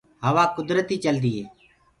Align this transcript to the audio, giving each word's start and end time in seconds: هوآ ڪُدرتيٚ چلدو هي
هوآ 0.25 0.43
ڪُدرتيٚ 0.55 1.01
چلدو 1.03 1.29
هي 1.35 1.43